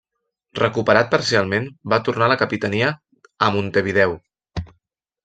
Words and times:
Recuperat 0.59 1.11
parcialment 1.11 1.67
va 1.93 1.99
tornar 2.07 2.29
a 2.29 2.31
la 2.31 2.37
capitania 2.43 2.89
a 3.47 3.51
Montevideo. 3.57 4.17